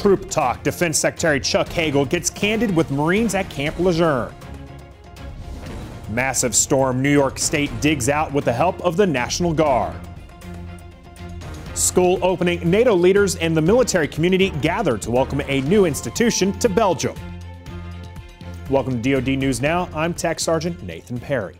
[0.00, 0.62] Troop Talk.
[0.62, 4.32] Defense Secretary Chuck Hagel gets candid with Marines at Camp Lejeune.
[6.10, 7.02] Massive storm.
[7.02, 9.96] New York State digs out with the help of the National Guard.
[11.74, 12.70] School opening.
[12.70, 17.16] NATO leaders and the military community gather to welcome a new institution to Belgium.
[18.70, 19.88] Welcome to DoD News Now.
[19.92, 21.56] I'm Tech Sergeant Nathan Perry.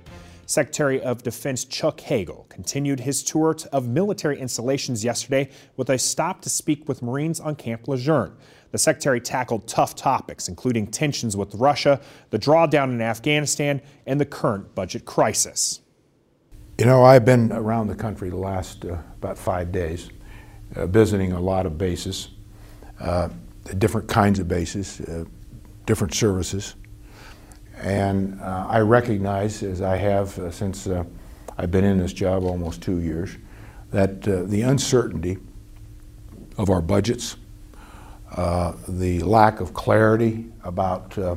[0.48, 6.40] Secretary of Defense Chuck Hagel continued his tour of military installations yesterday with a stop
[6.40, 8.34] to speak with Marines on Camp Lejeune.
[8.70, 12.00] The Secretary tackled tough topics, including tensions with Russia,
[12.30, 15.82] the drawdown in Afghanistan, and the current budget crisis.
[16.78, 20.08] You know, I've been around the country the last uh, about five days,
[20.76, 22.30] uh, visiting a lot of bases,
[23.00, 23.28] uh,
[23.76, 25.24] different kinds of bases, uh,
[25.84, 26.74] different services.
[27.80, 31.04] And uh, I recognize, as I have uh, since uh,
[31.56, 33.36] I've been in this job almost two years,
[33.92, 35.38] that uh, the uncertainty
[36.56, 37.36] of our budgets,
[38.32, 41.36] uh, the lack of clarity about uh,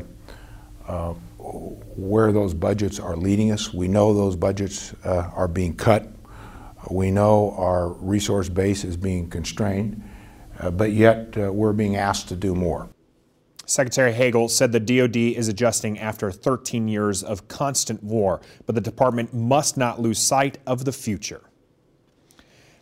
[1.38, 3.74] where those budgets are leading us.
[3.74, 6.08] We know those budgets are being cut.
[6.90, 10.04] We know our resource base is being constrained,
[10.74, 12.90] but yet we're being asked to do more.
[13.66, 18.82] Secretary Hagel said the DoD is adjusting after 13 years of constant war, but the
[18.82, 21.42] department must not lose sight of the future.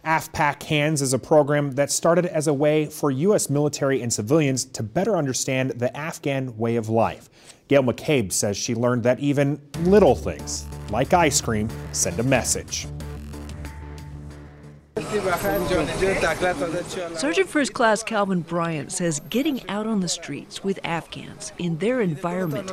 [0.05, 3.49] AFPAC Hands is a program that started as a way for U.S.
[3.49, 7.29] military and civilians to better understand the Afghan way of life.
[7.67, 12.87] Gail McCabe says she learned that even little things, like ice cream, send a message.
[17.17, 22.01] Sergeant First Class Calvin Bryant says getting out on the streets with Afghans in their
[22.01, 22.71] environment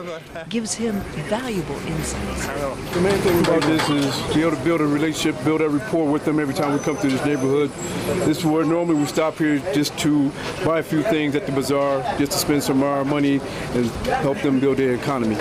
[0.51, 2.47] gives him valuable insights.
[2.93, 6.13] The main thing about this is be able to build a relationship, build a rapport
[6.13, 7.71] with them every time we come through this neighborhood.
[8.27, 10.31] This is where normally we stop here just to
[10.63, 13.41] buy a few things at the bazaar, just to spend some of our money
[13.73, 13.87] and
[14.21, 15.39] help them build their economy.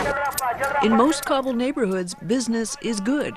[0.81, 3.33] In most Kabul neighborhoods, business is good.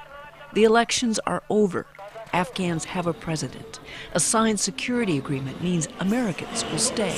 [0.52, 1.86] The elections are over.
[2.32, 3.80] Afghans have a president.
[4.12, 7.14] A signed security agreement means Americans will stay.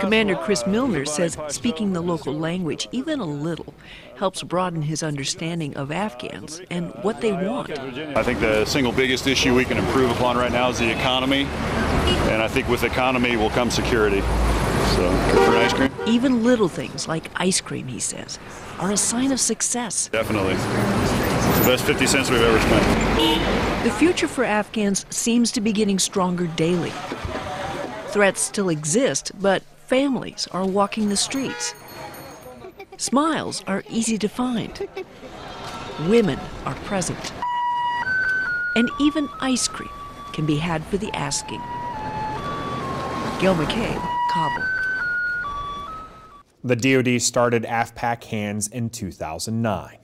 [0.00, 3.74] Commander Chris Milner says speaking the local language, even a little,
[4.16, 7.70] helps broaden his understanding of Afghans and what they want.
[7.78, 11.44] I think the single biggest issue we can improve upon right now is the economy.
[12.30, 14.20] And I think with economy will come security.
[14.96, 15.92] So, for ice cream?
[16.06, 18.38] Even little things like ice cream, he says,
[18.78, 20.08] are a sign of success.
[20.08, 20.54] Definitely.
[21.50, 23.84] It's the best 50 cents we've ever spent.
[23.84, 26.92] The future for Afghans seems to be getting stronger daily.
[28.08, 31.74] Threats still exist, but families are walking the streets.
[32.98, 34.88] Smiles are easy to find.
[36.08, 37.32] Women are present.
[38.76, 39.90] And even ice cream
[40.32, 41.60] can be had for the asking.
[43.40, 44.64] Gil McCabe, Kabul.
[46.62, 49.99] The DoD started AFPAC Hands in 2009.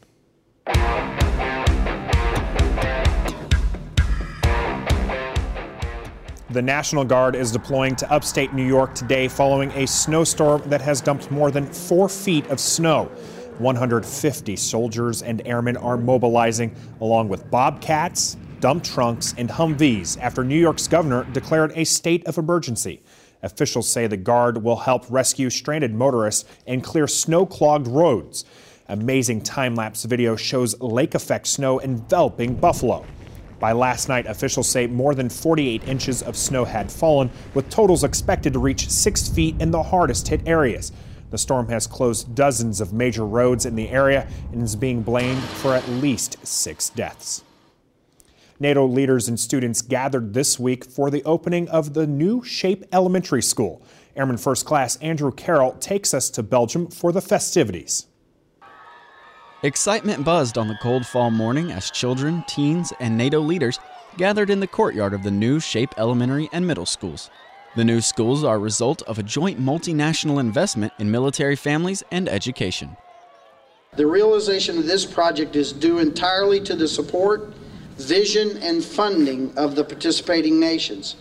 [6.57, 11.03] The National Guard is deploying to upstate New York today following a snowstorm that has
[11.03, 13.11] dumped more than four feet of snow.
[13.59, 20.59] 150 soldiers and airmen are mobilizing, along with bobcats, dump trucks, and Humvees, after New
[20.59, 23.03] York's governor declared a state of emergency.
[23.43, 28.47] Officials say the Guard will help rescue stranded motorists and clear snow clogged roads.
[28.89, 33.05] Amazing time lapse video shows lake effect snow enveloping Buffalo.
[33.59, 38.05] By last night, officials say more than 48 inches of snow had fallen, with totals
[38.05, 40.93] expected to reach six feet in the hardest hit areas.
[41.31, 45.43] The storm has closed dozens of major roads in the area and is being blamed
[45.43, 47.43] for at least six deaths.
[48.59, 53.43] NATO leaders and students gathered this week for the opening of the new Shape Elementary
[53.43, 53.83] School.
[54.15, 58.07] Airman First Class Andrew Carroll takes us to Belgium for the festivities.
[59.63, 63.79] Excitement buzzed on the cold fall morning as children, teens, and NATO leaders
[64.19, 67.31] gathered in the courtyard of the new Shape Elementary and Middle Schools.
[67.75, 72.29] The new schools are a result of a joint multinational investment in military families and
[72.29, 72.99] education.
[73.97, 77.55] The realization of this project is due entirely to the support,
[77.97, 81.17] vision, and funding of the participating nations.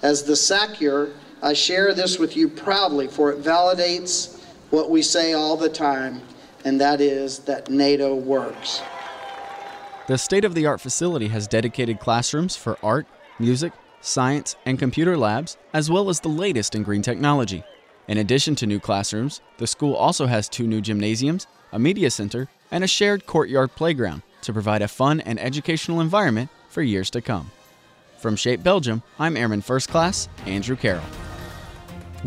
[0.00, 1.10] As the SACEUR,
[1.42, 4.40] I share this with you proudly, for it validates
[4.70, 6.22] what we say all the time
[6.66, 8.82] and that is that NATO works.
[10.08, 13.06] The state of the art facility has dedicated classrooms for art,
[13.38, 17.62] music, science, and computer labs, as well as the latest in green technology.
[18.08, 22.48] In addition to new classrooms, the school also has two new gymnasiums, a media center,
[22.72, 27.20] and a shared courtyard playground to provide a fun and educational environment for years to
[27.20, 27.52] come.
[28.18, 31.04] From Shape Belgium, I'm Airman First Class Andrew Carroll.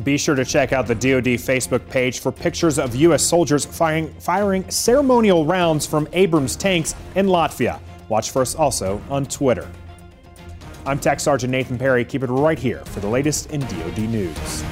[0.03, 3.23] Be sure to check out the DoD Facebook page for pictures of U.S.
[3.23, 7.79] soldiers firing, firing ceremonial rounds from Abrams tanks in Latvia.
[8.07, 9.67] Watch for us also on Twitter.
[10.85, 12.05] I'm Tech Sergeant Nathan Perry.
[12.05, 14.63] Keep it right here for the latest in DoD news.